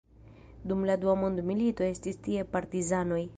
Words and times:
Dum 0.71 0.81
la 0.89 0.95
dua 1.03 1.15
mondmilito 1.25 1.87
estis 1.91 2.19
tie 2.29 2.47
partizanoj. 2.57 3.23